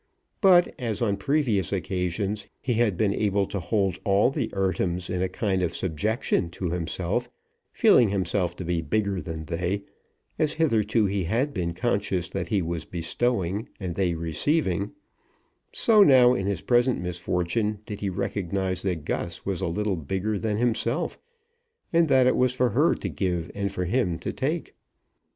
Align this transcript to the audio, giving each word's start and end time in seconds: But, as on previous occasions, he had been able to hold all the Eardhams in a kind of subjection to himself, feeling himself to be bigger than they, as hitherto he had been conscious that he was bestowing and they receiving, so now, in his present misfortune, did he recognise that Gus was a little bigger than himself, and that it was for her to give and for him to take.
But, 0.41 0.73
as 0.79 0.99
on 1.03 1.15
previous 1.17 1.71
occasions, 1.71 2.47
he 2.59 2.73
had 2.73 2.97
been 2.97 3.13
able 3.13 3.45
to 3.45 3.59
hold 3.59 3.99
all 4.03 4.31
the 4.31 4.47
Eardhams 4.47 5.11
in 5.11 5.21
a 5.21 5.29
kind 5.29 5.61
of 5.61 5.75
subjection 5.75 6.49
to 6.57 6.71
himself, 6.71 7.29
feeling 7.71 8.09
himself 8.09 8.55
to 8.55 8.65
be 8.65 8.81
bigger 8.81 9.21
than 9.21 9.45
they, 9.45 9.83
as 10.39 10.53
hitherto 10.53 11.05
he 11.05 11.25
had 11.25 11.53
been 11.53 11.75
conscious 11.75 12.29
that 12.29 12.47
he 12.47 12.63
was 12.63 12.83
bestowing 12.83 13.69
and 13.79 13.93
they 13.93 14.15
receiving, 14.15 14.91
so 15.71 16.01
now, 16.01 16.33
in 16.33 16.47
his 16.47 16.61
present 16.61 16.99
misfortune, 16.99 17.81
did 17.85 17.99
he 17.99 18.09
recognise 18.09 18.81
that 18.81 19.05
Gus 19.05 19.45
was 19.45 19.61
a 19.61 19.67
little 19.67 19.97
bigger 19.97 20.39
than 20.39 20.57
himself, 20.57 21.19
and 21.93 22.07
that 22.07 22.25
it 22.25 22.35
was 22.35 22.53
for 22.55 22.69
her 22.71 22.95
to 22.95 23.07
give 23.07 23.51
and 23.53 23.71
for 23.71 23.85
him 23.85 24.17
to 24.17 24.33
take. 24.33 24.73